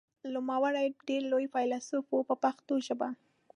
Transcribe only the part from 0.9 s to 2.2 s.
ډېر لوی فیلسوف و